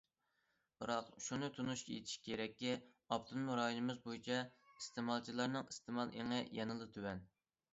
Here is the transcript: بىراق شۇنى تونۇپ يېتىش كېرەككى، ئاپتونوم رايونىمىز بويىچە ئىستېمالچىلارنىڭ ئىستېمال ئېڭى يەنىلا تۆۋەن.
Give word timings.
بىراق 0.83 1.09
شۇنى 1.25 1.49
تونۇپ 1.57 1.83
يېتىش 1.95 2.15
كېرەككى، 2.27 2.71
ئاپتونوم 3.17 3.53
رايونىمىز 3.61 4.01
بويىچە 4.07 4.41
ئىستېمالچىلارنىڭ 4.73 5.71
ئىستېمال 5.75 6.17
ئېڭى 6.19 6.41
يەنىلا 6.61 6.91
تۆۋەن. 6.99 7.23